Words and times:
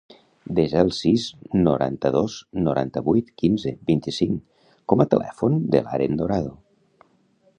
Desa 0.59 0.79
el 0.85 0.87
sis, 0.99 1.25
noranta-dos, 1.65 2.37
noranta-vuit, 2.67 3.29
quinze, 3.43 3.75
vint-i-cinc 3.91 4.65
com 4.93 5.03
a 5.05 5.09
telèfon 5.15 5.63
de 5.77 5.83
l'Aren 5.89 6.21
Dorado. 6.23 6.57